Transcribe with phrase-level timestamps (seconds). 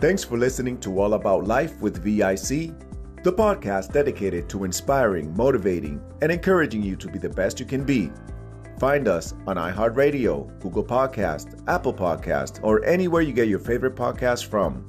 [0.00, 2.72] Thanks for listening to All About Life with VIC,
[3.24, 7.82] the podcast dedicated to inspiring, motivating, and encouraging you to be the best you can
[7.82, 8.12] be.
[8.78, 14.46] Find us on iHeartRadio, Google Podcast, Apple Podcast, or anywhere you get your favorite podcast
[14.46, 14.86] from.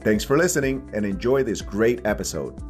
[0.00, 2.60] Thanks for listening and enjoy this great episode.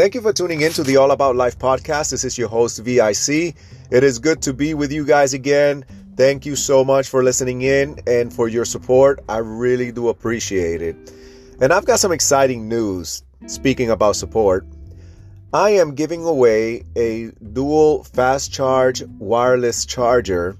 [0.00, 2.10] Thank you for tuning in to the All About Life podcast.
[2.10, 3.54] This is your host, VIC.
[3.90, 5.84] It is good to be with you guys again.
[6.16, 9.20] Thank you so much for listening in and for your support.
[9.28, 10.96] I really do appreciate it.
[11.60, 14.66] And I've got some exciting news speaking about support.
[15.52, 20.56] I am giving away a dual fast charge wireless charger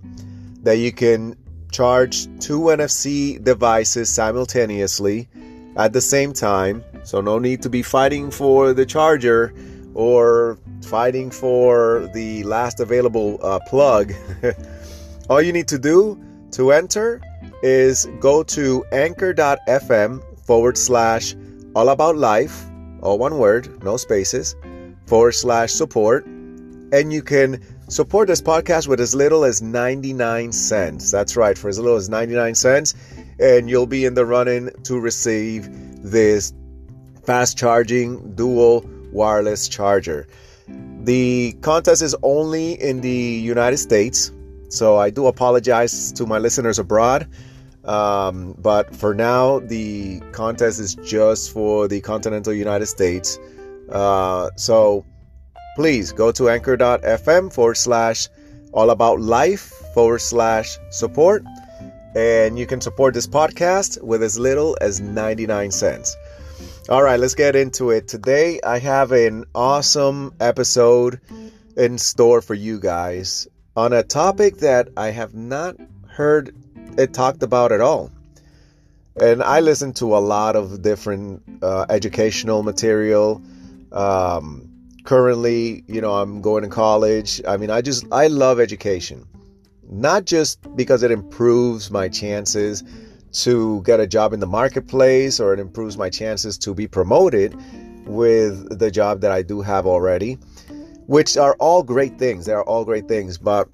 [0.64, 1.34] that you can
[1.72, 5.30] charge two NFC devices simultaneously
[5.76, 9.54] at the same time so no need to be fighting for the charger
[9.94, 14.12] or fighting for the last available uh, plug.
[15.30, 16.20] All you need to do
[16.52, 17.20] to enter
[17.62, 21.34] is go to anchor.fm forward slash
[21.74, 22.64] all about life,
[23.02, 24.56] all one word, no spaces,
[25.06, 26.24] forward slash support.
[26.92, 31.10] And you can support this podcast with as little as 99 cents.
[31.12, 32.94] That's right, for as little as 99 cents.
[33.40, 35.68] And you'll be in the running to receive
[36.02, 36.52] this
[37.24, 40.26] fast charging dual wireless charger.
[41.02, 44.30] The contest is only in the United States,
[44.68, 47.26] so I do apologize to my listeners abroad.
[47.84, 53.38] Um, but for now, the contest is just for the continental United States.
[53.88, 55.04] Uh, so
[55.76, 58.28] please go to anchor.fm forward slash
[58.72, 61.42] all about life forward slash support.
[62.14, 66.16] And you can support this podcast with as little as 99 cents.
[66.88, 68.08] All right, let's get into it.
[68.08, 71.20] Today, I have an awesome episode
[71.76, 75.76] in store for you guys on a topic that I have not
[76.08, 76.54] heard
[76.98, 78.10] it talked about at all.
[79.20, 83.42] And I listen to a lot of different uh, educational material.
[83.92, 84.70] Um,
[85.04, 87.40] currently, you know, I'm going to college.
[87.46, 89.26] I mean, I just, I love education.
[89.90, 92.84] Not just because it improves my chances
[93.32, 97.54] to get a job in the marketplace or it improves my chances to be promoted
[98.06, 100.38] with the job that I do have already,
[101.06, 102.46] which are all great things.
[102.46, 103.38] They are all great things.
[103.38, 103.68] But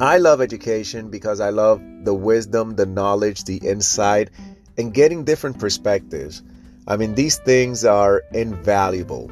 [0.00, 4.30] I love education because I love the wisdom, the knowledge, the insight,
[4.78, 6.42] and getting different perspectives.
[6.86, 9.30] I mean, these things are invaluable.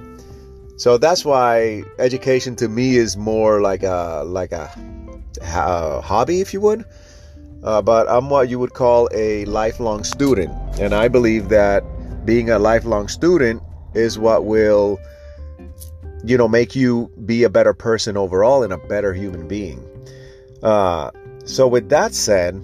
[0.76, 4.70] So that's why education to me is more like a like a,
[5.42, 6.84] a hobby, if you would
[7.64, 10.52] uh, but I'm what you would call a lifelong student.
[10.78, 11.82] And I believe that
[12.26, 13.62] being a lifelong student
[13.94, 14.98] is what will,
[16.24, 19.82] you know, make you be a better person overall and a better human being.
[20.62, 21.10] Uh,
[21.46, 22.62] so, with that said,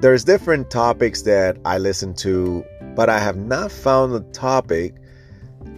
[0.00, 2.64] there's different topics that I listen to,
[2.96, 4.94] but I have not found the topic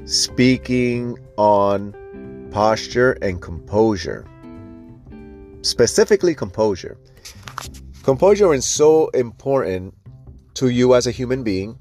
[0.05, 1.95] speaking on
[2.51, 4.25] posture and composure.
[5.64, 6.98] Specifically, composure.
[8.02, 9.94] Composure is so important
[10.52, 11.78] to you as a human being,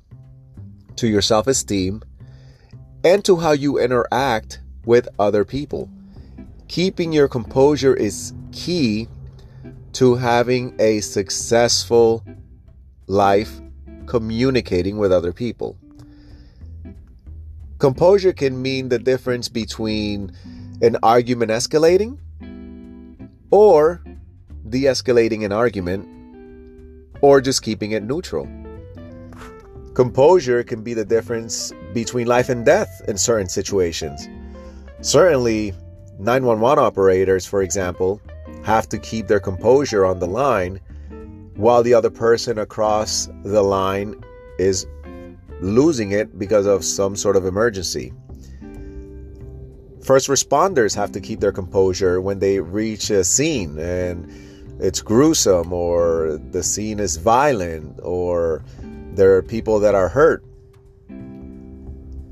[0.95, 2.01] to your self esteem,
[3.03, 5.89] and to how you interact with other people.
[6.69, 9.09] Keeping your composure is key
[9.91, 12.23] to having a successful
[13.07, 13.59] life
[14.05, 15.77] communicating with other people.
[17.79, 20.31] Composure can mean the difference between
[20.81, 22.17] an argument escalating
[23.53, 24.01] or
[24.69, 26.07] de escalating an argument
[27.21, 28.47] or just keeping it neutral.
[29.93, 34.27] Composure can be the difference between life and death in certain situations.
[35.01, 35.75] Certainly,
[36.17, 38.19] 911 operators, for example,
[38.63, 40.79] have to keep their composure on the line
[41.55, 44.15] while the other person across the line
[44.57, 44.87] is
[45.61, 48.13] losing it because of some sort of emergency.
[50.03, 54.29] First responders have to keep their composure when they reach a scene and
[54.81, 58.65] it's gruesome or the scene is violent or
[59.13, 60.43] there are people that are hurt.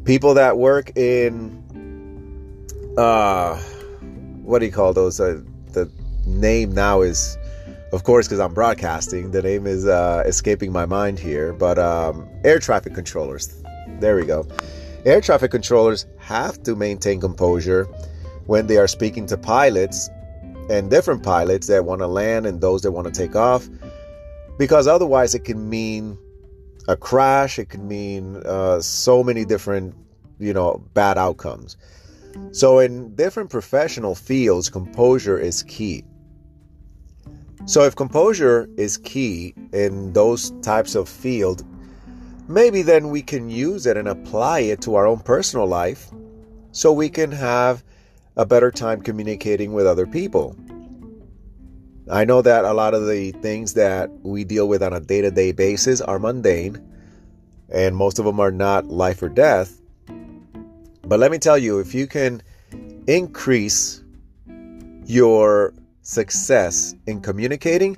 [0.04, 1.58] People that work in
[2.98, 3.56] uh
[4.44, 5.22] what do you call those?
[5.22, 5.42] Uh,
[5.72, 5.90] the
[6.26, 7.38] name now is
[7.94, 12.28] of course because I'm broadcasting, the name is uh escaping my mind here, but um
[12.44, 13.64] air traffic controllers.
[14.02, 14.46] There we go.
[15.06, 17.86] Air traffic controllers have to maintain composure
[18.46, 20.10] when they are speaking to pilots
[20.70, 23.68] and different pilots that want to land and those that want to take off.
[24.58, 26.16] because otherwise it can mean
[26.88, 29.96] a crash, it can mean uh, so many different,
[30.40, 31.78] you know, bad outcomes.
[32.52, 36.04] So, in different professional fields, composure is key.
[37.66, 41.64] So, if composure is key in those types of field,
[42.54, 46.12] maybe then we can use it and apply it to our own personal life
[46.72, 47.84] so we can have
[48.38, 50.56] a better time communicating with other people.
[52.10, 55.22] I know that a lot of the things that we deal with on a day
[55.22, 56.82] to day basis are mundane,
[57.70, 59.80] and most of them are not life or death.
[61.04, 62.42] But let me tell you, if you can
[63.08, 64.04] increase
[65.06, 67.98] your success in communicating,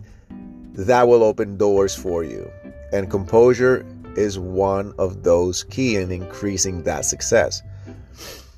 [0.74, 2.52] that will open doors for you.
[2.92, 3.86] And composure
[4.18, 7.62] is one of those key in increasing that success.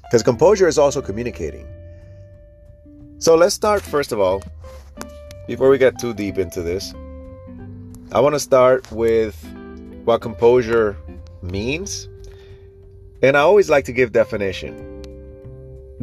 [0.04, 1.68] Because composure is also communicating.
[3.18, 4.44] So let's start, first of all,
[5.48, 6.94] before we get too deep into this,
[8.12, 9.36] I want to start with
[10.04, 10.98] what composure
[11.42, 12.08] means.
[13.24, 15.04] And I always like to give definition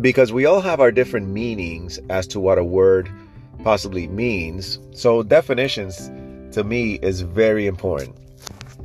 [0.01, 3.11] because we all have our different meanings as to what a word
[3.63, 4.79] possibly means.
[4.93, 6.11] So definitions
[6.55, 8.17] to me is very important.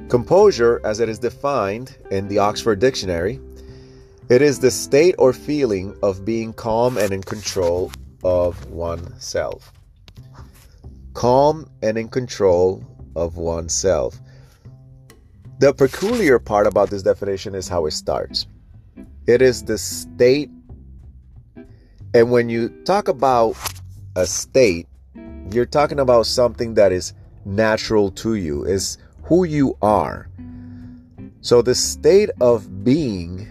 [0.09, 3.41] Composure as it is defined in the Oxford Dictionary,
[4.29, 7.91] it is the state or feeling of being calm and in control
[8.23, 9.73] of oneself.
[11.13, 12.81] Calm and in control
[13.17, 14.17] of oneself.
[15.59, 18.47] The peculiar part about this definition is how it starts.
[19.27, 20.49] It is the state,
[22.13, 23.57] and when you talk about
[24.15, 24.87] a state,
[25.51, 27.13] you're talking about something that is
[27.43, 30.29] natural to you, is who you are.
[31.41, 33.47] So the state of being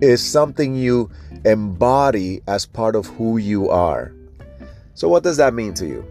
[0.00, 1.10] is something you
[1.44, 4.12] embody as part of who you are.
[4.94, 6.02] So, what does that mean to you?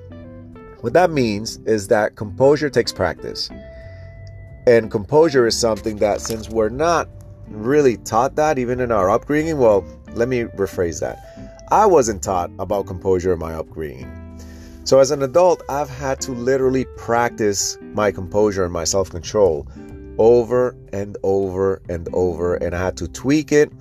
[0.81, 3.49] What that means is that composure takes practice.
[4.65, 7.07] And composure is something that, since we're not
[7.49, 11.19] really taught that even in our upbringing, well, let me rephrase that.
[11.71, 14.18] I wasn't taught about composure in my upbringing.
[14.89, 19.67] So, as an adult, I've had to literally practice my composure and my self control
[20.17, 23.71] over and over and over, and I had to tweak it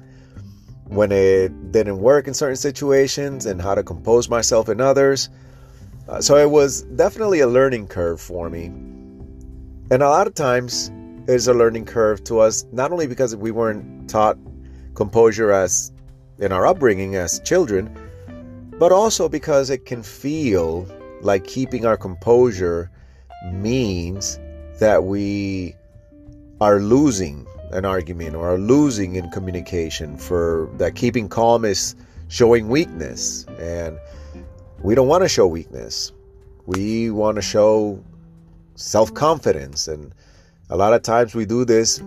[0.84, 5.30] when it didn't work in certain situations and how to compose myself in others.
[6.10, 8.66] Uh, so, it was definitely a learning curve for me.
[8.66, 10.92] And a lot of times
[11.26, 14.36] it's a learning curve to us, not only because we weren't taught
[14.92, 15.90] composure as
[16.38, 17.88] in our upbringing as children,
[18.78, 20.86] but also because it can feel
[21.22, 22.90] like keeping our composure
[23.52, 24.38] means
[24.80, 25.74] that we
[26.60, 31.94] are losing an argument or are losing in communication for that keeping calm is
[32.28, 33.98] showing weakness and
[34.82, 36.12] we don't want to show weakness
[36.68, 37.98] we want to show
[38.74, 39.88] self confidence.
[39.88, 40.12] And
[40.68, 41.98] a lot of times we do this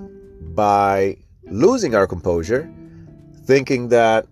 [0.54, 2.72] by losing our composure,
[3.46, 4.28] thinking that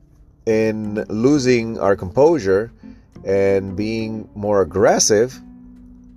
[0.45, 2.71] in losing our composure
[3.25, 5.39] and being more aggressive,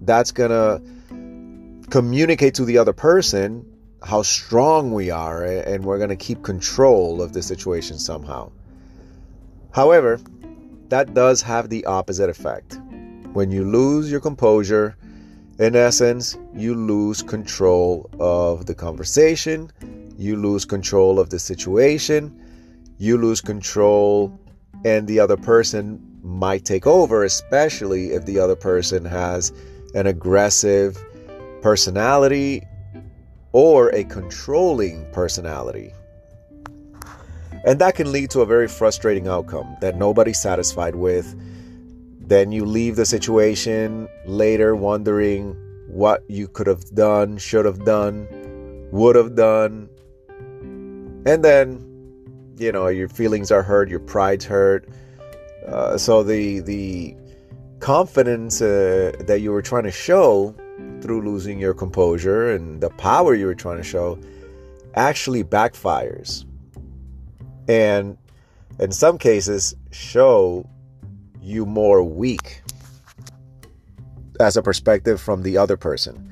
[0.01, 3.67] that's going to communicate to the other person
[4.03, 8.51] how strong we are eh, and we're going to keep control of the situation somehow.
[9.73, 10.21] However,
[10.89, 12.79] that does have the opposite effect.
[13.33, 14.97] When you lose your composure,
[15.59, 19.71] in essence, you lose control of the conversation,
[20.19, 22.39] you lose control of the situation,
[22.99, 24.39] you lose control,
[24.85, 29.53] and the other person might take over, especially if the other person has
[29.95, 31.03] an aggressive
[31.63, 32.63] personality
[33.53, 35.93] or a controlling personality.
[37.65, 41.37] And that can lead to a very frustrating outcome that nobody's satisfied with
[42.33, 45.55] then you leave the situation later wondering
[45.89, 48.27] what you could have done, should have done,
[48.91, 49.89] would have done.
[51.27, 51.85] And then,
[52.57, 54.89] you know, your feelings are hurt, your pride's hurt.
[55.67, 57.17] Uh, so the the
[57.81, 60.55] confidence uh, that you were trying to show
[61.01, 64.19] through losing your composure and the power you were trying to show
[64.95, 66.45] actually backfires.
[67.69, 68.17] And
[68.79, 70.69] in some cases show
[71.41, 72.63] you more weak
[74.41, 76.29] as a perspective from the other person.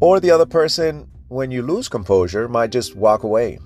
[0.00, 3.58] Or the other person, when you lose composure, might just walk away.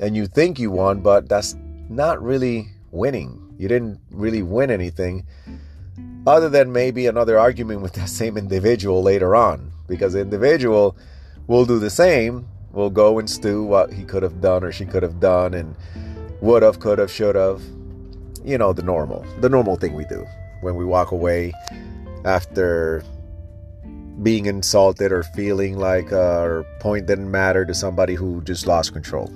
[0.00, 1.56] And you think you won, but that's
[1.88, 3.54] not really winning.
[3.58, 5.26] You didn't really win anything
[6.26, 9.72] other than maybe another argument with that same individual later on.
[9.86, 10.96] Because the individual
[11.46, 14.84] will do the same, will go and stew what he could have done or she
[14.84, 15.74] could have done and
[16.40, 17.62] would have, could have, should have,
[18.44, 20.26] you know, the normal, the normal thing we do
[20.60, 21.52] when we walk away
[22.24, 23.02] after
[24.22, 28.92] being insulted or feeling like uh, our point didn't matter to somebody who just lost
[28.92, 29.32] control.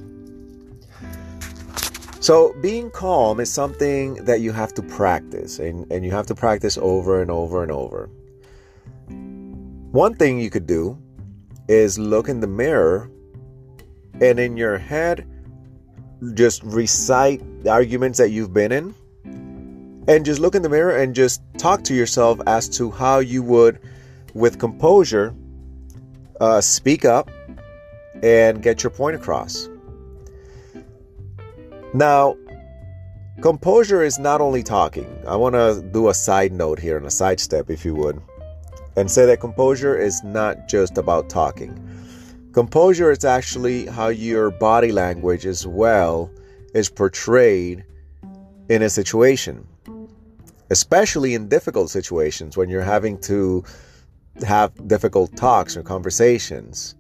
[2.23, 6.37] So, being calm is something that you have to practice, and, and you have to
[6.37, 8.09] practice over and over and over.
[9.91, 10.97] One thing you could do
[11.67, 13.11] is look in the mirror
[14.21, 15.27] and in your head,
[16.35, 18.95] just recite the arguments that you've been in,
[20.07, 23.43] and just look in the mirror and just talk to yourself as to how you
[23.43, 23.81] would,
[24.33, 25.35] with composure,
[26.41, 27.33] uh, speak up
[28.23, 29.69] and get your point across.
[31.95, 32.37] Now,
[33.43, 35.07] composure is not only talking.
[35.27, 38.19] I want to do a side note here and a side step, if you would,
[38.97, 41.79] and say that composure is not just about talking.
[42.53, 46.31] Composure is actually how your body language as well
[46.75, 47.85] is portrayed
[48.71, 49.67] in a situation,
[50.71, 53.63] especially in difficult situations when you're having to
[54.47, 56.95] have difficult talks or conversations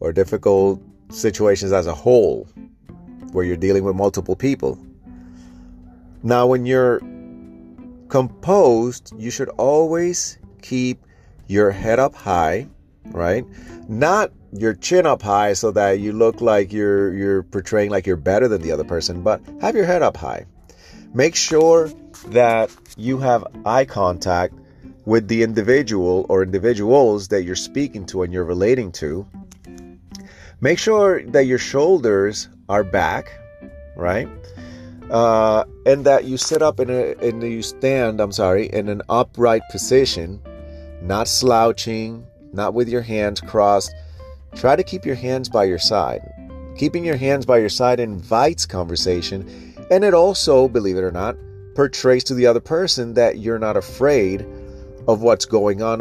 [0.00, 2.46] or difficult situations as a whole
[3.34, 4.78] where you're dealing with multiple people.
[6.22, 7.00] Now, when you're
[8.08, 11.04] composed, you should always keep
[11.48, 12.68] your head up high,
[13.06, 13.44] right?
[13.88, 18.16] Not your chin up high so that you look like you're you're portraying like you're
[18.16, 20.46] better than the other person, but have your head up high.
[21.12, 21.90] Make sure
[22.28, 24.54] that you have eye contact
[25.04, 29.26] with the individual or individuals that you're speaking to and you're relating to.
[30.60, 33.30] Make sure that your shoulders are back,
[33.96, 34.28] right?
[35.10, 39.02] Uh, and that you sit up in a and you stand, I'm sorry, in an
[39.08, 40.40] upright position,
[41.02, 43.94] not slouching, not with your hands crossed.
[44.54, 46.22] Try to keep your hands by your side.
[46.76, 51.36] Keeping your hands by your side invites conversation, and it also, believe it or not,
[51.74, 54.46] portrays to the other person that you're not afraid
[55.06, 56.00] of what's going on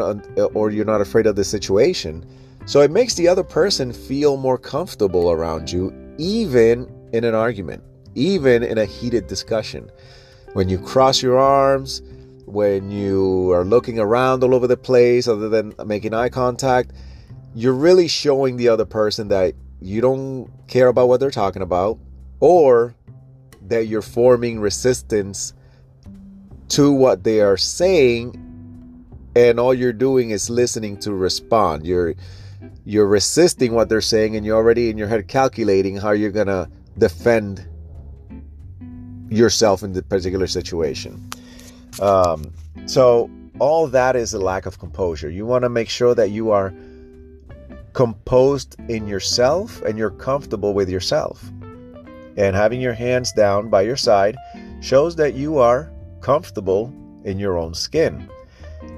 [0.53, 2.25] or you're not afraid of the situation.
[2.65, 7.83] So it makes the other person feel more comfortable around you even in an argument,
[8.15, 9.89] even in a heated discussion.
[10.53, 12.01] When you cross your arms,
[12.45, 16.91] when you are looking around all over the place other than making eye contact,
[17.55, 21.97] you're really showing the other person that you don't care about what they're talking about
[22.39, 22.95] or
[23.67, 25.53] that you're forming resistance
[26.69, 28.39] to what they are saying
[29.35, 31.85] and all you're doing is listening to respond.
[31.85, 32.15] You're
[32.85, 36.47] you're resisting what they're saying and you're already in your head calculating how you're going
[36.47, 37.65] to defend
[39.29, 41.29] yourself in the particular situation.
[41.99, 42.53] Um,
[42.85, 45.29] so, all that is a lack of composure.
[45.29, 46.73] You want to make sure that you are
[47.93, 51.43] composed in yourself and you're comfortable with yourself.
[52.35, 54.35] And having your hands down by your side
[54.81, 56.91] shows that you are comfortable
[57.23, 58.27] in your own skin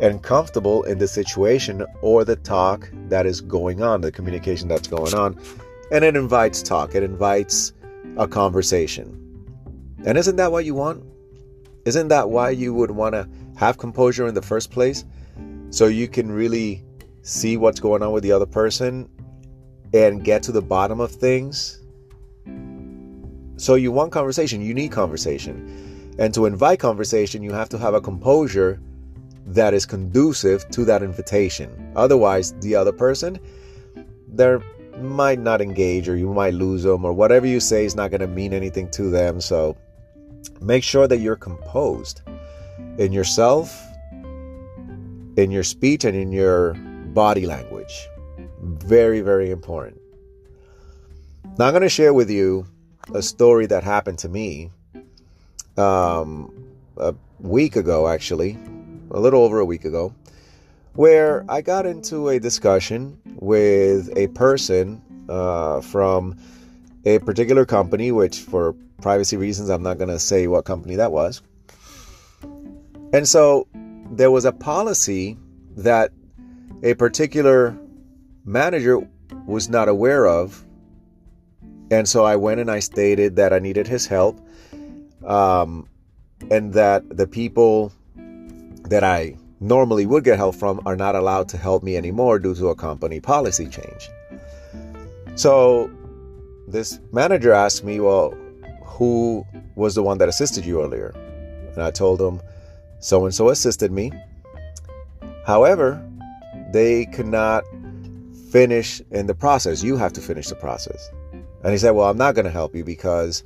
[0.02, 4.88] and comfortable in the situation or the talk that is going on, the communication that's
[4.88, 5.40] going on.
[5.92, 7.74] And it invites talk, it invites
[8.18, 9.22] a conversation.
[10.06, 11.04] And isn't that what you want?
[11.86, 15.06] Isn't that why you would want to have composure in the first place?
[15.70, 16.84] So you can really
[17.22, 19.10] see what's going on with the other person
[19.94, 21.82] and get to the bottom of things.
[23.58, 26.14] So you want conversation, you need conversation.
[26.20, 28.82] And to invite conversation, you have to have a composure
[29.46, 31.92] that is conducive to that invitation.
[31.96, 33.40] Otherwise, the other person,
[34.34, 34.58] they
[34.98, 38.22] might not engage or you might lose them or whatever you say is not going
[38.22, 39.40] to mean anything to them.
[39.40, 39.78] So
[40.62, 42.22] make sure that you're composed
[42.98, 43.80] in yourself,
[45.38, 46.74] in your speech, and in your
[47.14, 48.08] body language.
[48.62, 50.02] Very, very important.
[51.58, 52.66] Now, I'm going to share with you
[53.14, 54.72] a story that happened to me
[55.78, 56.52] um,
[56.98, 58.58] a week ago, actually
[59.16, 60.14] a little over a week ago,
[60.94, 66.38] where I got into a discussion with a person uh, from
[67.06, 71.12] a particular company, which for privacy reasons, I'm not going to say what company that
[71.12, 71.42] was.
[73.14, 73.68] And so
[74.12, 75.38] there was a policy
[75.78, 76.12] that
[76.84, 77.78] a particular
[78.44, 79.08] manager
[79.46, 80.64] was not aware of.
[81.90, 84.40] And so I went and I stated that I needed his help
[85.24, 85.88] um,
[86.52, 87.94] and that the people
[88.90, 92.56] that I normally would get help from are not allowed to help me anymore due
[92.56, 94.10] to a company policy change.
[95.36, 95.90] So
[96.68, 98.32] this manager asked me, Well,
[98.84, 101.14] who was the one that assisted you earlier?
[101.74, 102.42] And I told him,
[103.00, 104.12] So and so assisted me.
[105.46, 106.02] However,
[106.72, 107.64] they could not
[108.52, 109.84] finish in the process.
[109.84, 111.10] You have to finish the process.
[111.64, 113.44] And he said, Well, I'm not going to help you because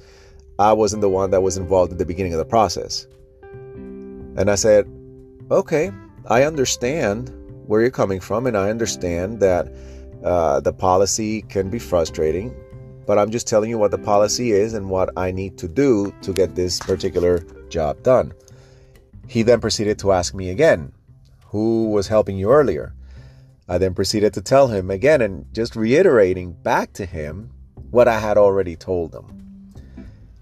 [0.59, 3.07] I wasn't the one that was involved in the beginning of the process.
[3.43, 4.87] And I said,
[5.51, 5.91] Okay,
[6.27, 7.33] I understand
[7.65, 9.73] where you're coming from, and I understand that
[10.23, 12.53] uh, the policy can be frustrating,
[13.07, 16.13] but I'm just telling you what the policy is and what I need to do
[16.21, 17.39] to get this particular
[17.69, 18.31] job done.
[19.27, 20.91] He then proceeded to ask me again,
[21.47, 22.93] Who was helping you earlier?
[23.67, 27.49] I then proceeded to tell him again and just reiterating back to him
[27.89, 29.73] what I had already told him.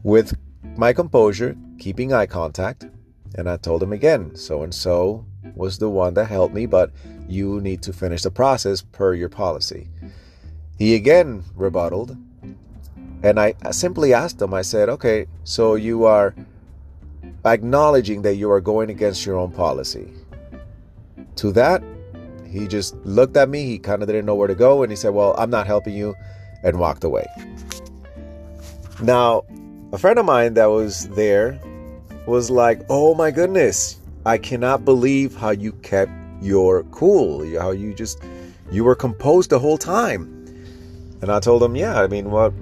[0.04, 0.38] With
[0.76, 2.88] my composure, keeping eye contact,
[3.36, 6.92] and I told him again, so and so was the one that helped me, but
[7.28, 9.90] you need to finish the process per your policy.
[10.78, 12.18] He again rebutted,
[13.24, 16.36] and I simply asked him, I said, okay, so you are
[17.46, 20.12] acknowledging that you are going against your own policy.
[21.38, 21.84] To that,
[22.48, 24.96] he just looked at me, he kind of didn't know where to go, and he
[24.96, 26.16] said, well, I'm not helping you,
[26.64, 27.26] and walked away.
[29.02, 29.44] Now,
[29.94, 31.60] a friend of mine that was there
[32.28, 37.94] was like, oh my goodness, I cannot believe how you kept your cool, how you
[37.94, 38.22] just
[38.70, 40.34] you were composed the whole time.
[41.22, 42.54] And I told him, yeah, I mean, what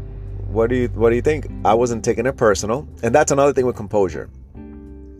[0.48, 1.48] what do you what do you think?
[1.66, 2.88] I wasn't taking it personal.
[3.04, 4.30] And that's another thing with composure.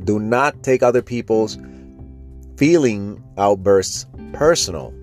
[0.04, 1.58] Do not take other people's
[2.56, 4.94] feeling outbursts personal.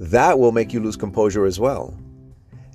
[0.00, 1.96] That will make you lose composure as well.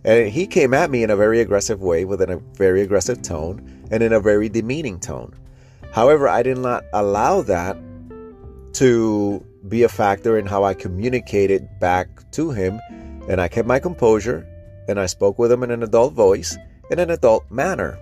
[0.04, 3.88] And he came at me in a very aggressive way, with a very aggressive tone,
[3.92, 5.34] and in a very demeaning tone.
[5.92, 7.78] However, I did not allow that
[8.74, 12.80] to be a factor in how I communicated back to him.
[13.30, 14.48] And I kept my composure
[14.88, 16.58] and I spoke with him in an adult voice,
[16.90, 17.98] in an adult manner.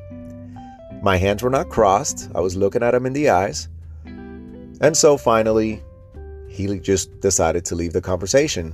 [1.01, 3.67] My hands were not crossed, I was looking at him in the eyes.
[4.05, 5.83] And so finally,
[6.47, 8.73] he just decided to leave the conversation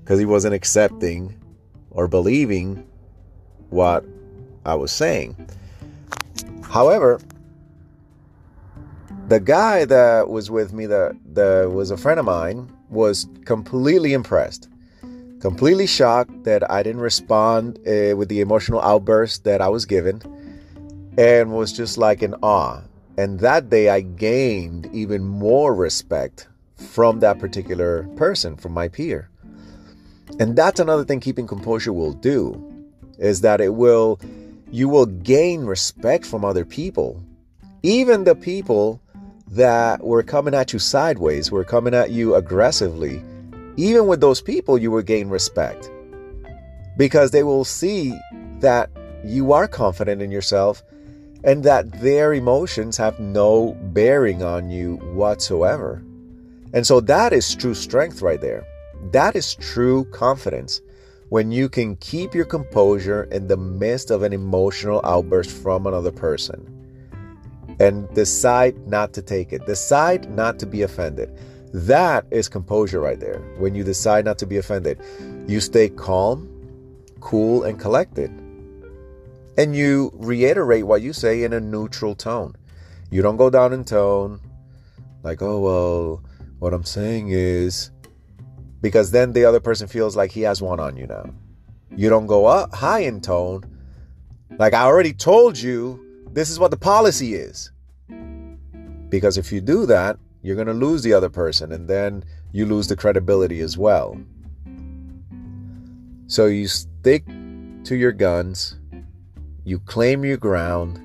[0.00, 1.34] because he wasn't accepting
[1.90, 2.86] or believing
[3.70, 4.04] what
[4.64, 5.36] I was saying.
[6.62, 7.20] However,
[9.28, 14.12] the guy that was with me that, that was a friend of mine was completely
[14.12, 14.68] impressed
[15.40, 20.20] completely shocked that i didn't respond uh, with the emotional outburst that i was given
[21.18, 22.80] and was just like in awe.
[23.18, 29.28] And that day i gained even more respect from that particular person from my peer.
[30.38, 32.64] And that's another thing keeping composure will do
[33.18, 34.20] is that it will
[34.70, 37.20] you will gain respect from other people.
[37.82, 39.00] Even the people
[39.50, 43.22] that were coming at you sideways, were coming at you aggressively,
[43.76, 45.90] even with those people, you will gain respect
[46.96, 48.18] because they will see
[48.60, 48.90] that
[49.24, 50.82] you are confident in yourself
[51.44, 56.02] and that their emotions have no bearing on you whatsoever.
[56.74, 58.66] And so that is true strength right there.
[59.12, 60.80] That is true confidence
[61.28, 66.10] when you can keep your composure in the midst of an emotional outburst from another
[66.12, 66.77] person
[67.80, 69.66] and decide not to take it.
[69.66, 71.30] Decide not to be offended.
[71.72, 73.40] That is composure right there.
[73.58, 75.00] When you decide not to be offended,
[75.46, 76.48] you stay calm,
[77.20, 78.30] cool, and collected.
[79.56, 82.54] And you reiterate what you say in a neutral tone.
[83.10, 84.40] You don't go down in tone,
[85.22, 86.22] like, oh, well,
[86.58, 87.90] what I'm saying is,
[88.80, 91.30] because then the other person feels like he has one on you now.
[91.96, 93.64] You don't go up high in tone,
[94.58, 96.07] like, I already told you
[96.38, 97.72] this is what the policy is.
[99.08, 102.22] Because if you do that, you're going to lose the other person and then
[102.52, 104.16] you lose the credibility as well.
[106.28, 108.78] So you stick to your guns,
[109.64, 110.98] you claim your ground,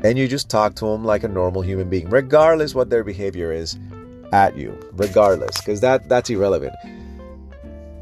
[0.00, 3.52] and you just talk to them like a normal human being, regardless what their behavior
[3.52, 3.78] is
[4.32, 6.72] at you, regardless, because that, that's irrelevant.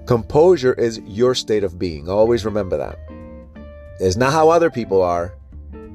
[0.07, 2.09] Composure is your state of being.
[2.09, 3.00] Always remember that.
[3.98, 5.35] It's not how other people are,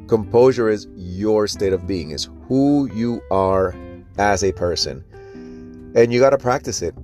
[0.09, 3.75] Composure is your state of being, is who you are
[4.17, 5.05] as a person.
[5.95, 6.95] And you got to practice it.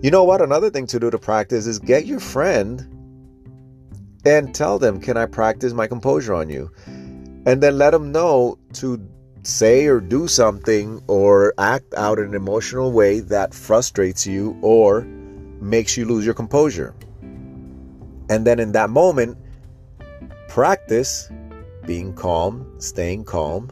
[0.00, 0.40] You know what?
[0.40, 2.86] Another thing to do to practice is get your friend
[4.24, 6.70] and tell them, Can I practice my composure on you?
[7.46, 9.04] And then let them know to
[9.42, 15.02] say or do something or act out in an emotional way that frustrates you or
[15.60, 16.94] makes you lose your composure.
[17.22, 19.36] And then in that moment,
[20.48, 21.28] practice
[21.86, 23.70] being calm, staying calm.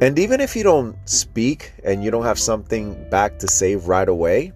[0.00, 4.08] And even if you don't speak and you don't have something back to say right
[4.08, 4.52] away,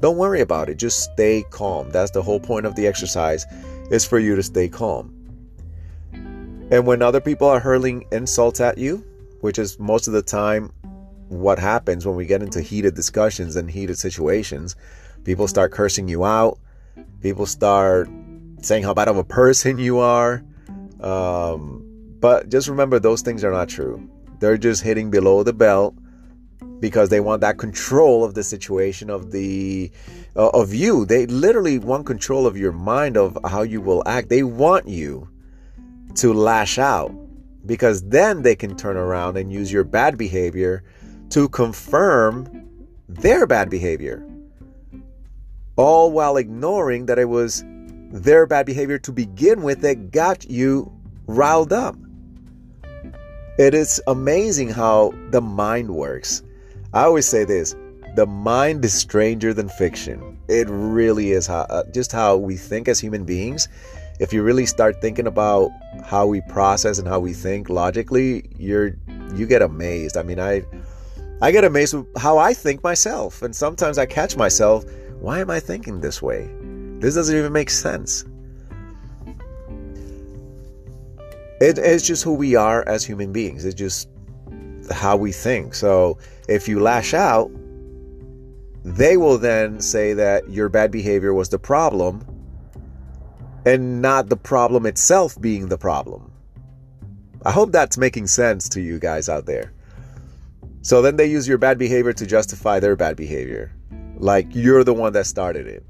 [0.00, 0.76] don't worry about it.
[0.76, 1.90] Just stay calm.
[1.90, 3.44] That's the whole point of the exercise
[3.90, 5.14] is for you to stay calm.
[6.70, 9.04] And when other people are hurling insults at you,
[9.40, 10.72] which is most of the time
[11.28, 14.76] what happens when we get into heated discussions and heated situations,
[15.24, 16.58] people start cursing you out.
[17.20, 18.08] People start
[18.62, 20.42] saying how bad of a person you are.
[21.00, 21.84] Um,
[22.20, 24.08] but just remember, those things are not true.
[24.40, 25.94] They're just hitting below the belt
[26.80, 29.90] because they want that control of the situation of the
[30.36, 31.04] uh, of you.
[31.04, 34.28] They literally want control of your mind of how you will act.
[34.28, 35.28] They want you
[36.16, 37.12] to lash out
[37.66, 40.82] because then they can turn around and use your bad behavior
[41.30, 42.66] to confirm
[43.08, 44.24] their bad behavior.
[45.76, 47.64] All while ignoring that it was
[48.10, 50.92] their bad behavior to begin with that got you
[51.26, 51.96] riled up
[53.58, 56.42] it is amazing how the mind works
[56.92, 57.74] I always say this
[58.18, 60.36] the mind is stranger than fiction.
[60.48, 63.68] It really is how, uh, just how we think as human beings.
[64.18, 65.70] If you really start thinking about
[66.04, 68.96] how we process and how we think logically, you're
[69.36, 70.16] you get amazed.
[70.16, 70.64] I mean, I
[71.40, 74.84] I get amazed with how I think myself, and sometimes I catch myself,
[75.20, 76.50] why am I thinking this way?
[77.00, 78.24] This doesn't even make sense.
[81.60, 83.64] It is just who we are as human beings.
[83.64, 84.08] It's just
[84.90, 85.74] how we think.
[85.74, 87.50] So if you lash out,
[88.84, 92.24] they will then say that your bad behavior was the problem
[93.66, 96.32] and not the problem itself being the problem.
[97.44, 99.72] I hope that's making sense to you guys out there.
[100.82, 103.72] So then they use your bad behavior to justify their bad behavior.
[104.16, 105.84] Like you're the one that started it.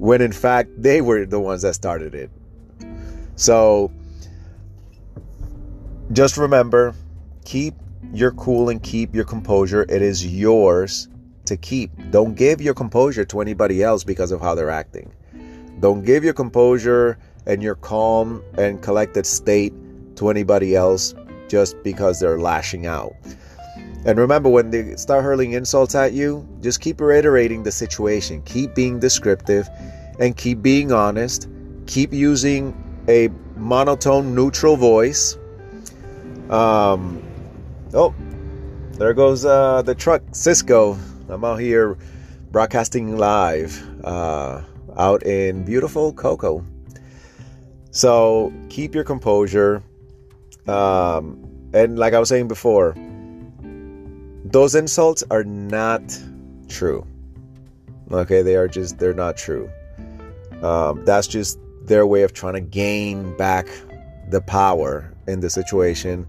[0.00, 2.30] When in fact, they were the ones that started it.
[3.36, 3.92] So
[6.12, 6.94] just remember
[7.44, 7.74] keep
[8.14, 9.82] your cool and keep your composure.
[9.82, 11.06] It is yours
[11.44, 11.90] to keep.
[12.10, 15.12] Don't give your composure to anybody else because of how they're acting.
[15.80, 19.74] Don't give your composure and your calm and collected state
[20.16, 21.14] to anybody else
[21.48, 23.12] just because they're lashing out.
[24.04, 28.42] And remember, when they start hurling insults at you, just keep reiterating the situation.
[28.42, 29.68] Keep being descriptive
[30.18, 31.48] and keep being honest.
[31.86, 32.74] Keep using
[33.08, 35.36] a monotone, neutral voice.
[36.48, 37.22] Um,
[37.92, 38.14] Oh,
[38.92, 40.96] there goes uh, the truck, Sysco.
[41.28, 41.98] I'm out here
[42.52, 44.62] broadcasting live uh,
[44.96, 46.64] out in beautiful Cocoa.
[47.90, 49.82] So keep your composure.
[50.68, 52.94] Um, and like I was saying before,
[54.44, 56.02] those insults are not
[56.68, 57.06] true.
[58.10, 59.70] Okay, they are just, they're not true.
[60.62, 63.68] Um, that's just their way of trying to gain back
[64.28, 66.26] the power in the situation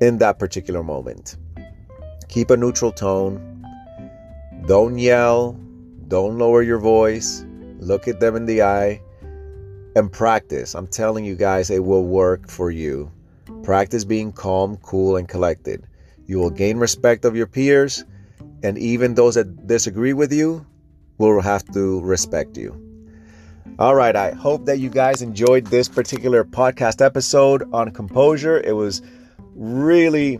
[0.00, 1.36] in that particular moment.
[2.28, 3.46] Keep a neutral tone.
[4.66, 5.58] Don't yell.
[6.08, 7.44] Don't lower your voice.
[7.78, 9.00] Look at them in the eye
[9.96, 10.74] and practice.
[10.74, 13.10] I'm telling you guys, it will work for you.
[13.62, 15.86] Practice being calm, cool, and collected.
[16.30, 18.04] You will gain respect of your peers,
[18.62, 20.64] and even those that disagree with you
[21.18, 22.70] will have to respect you.
[23.80, 28.60] All right, I hope that you guys enjoyed this particular podcast episode on composure.
[28.60, 29.02] It was
[29.56, 30.38] really,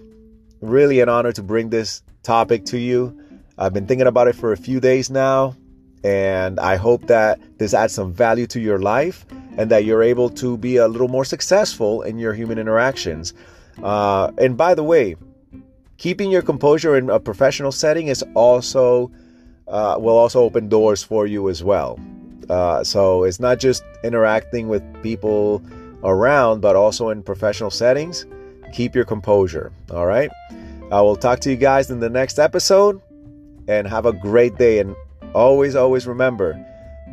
[0.61, 3.21] really an honor to bring this topic to you.
[3.59, 5.57] I've been thinking about it for a few days now,
[6.05, 9.27] and I hope that this adds some value to your life
[9.57, 13.35] and that you're able to be a little more successful in your human interactions.
[13.83, 15.17] Uh, and by the way,
[16.01, 19.13] keeping your composure in a professional setting is also
[19.69, 22.01] uh, will also open doors for you as well.
[22.49, 25.63] Uh, so it's not just interacting with people
[26.03, 28.27] around, but also in professional settings
[28.73, 29.73] keep your composure.
[29.91, 30.31] All right.
[30.91, 33.01] I will talk to you guys in the next episode
[33.69, 34.79] and have a great day.
[34.79, 34.97] And
[35.35, 36.59] always, always remember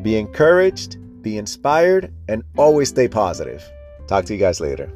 [0.01, 3.67] be encouraged, be inspired, and always stay positive.
[4.07, 4.89] Talk to you guys later.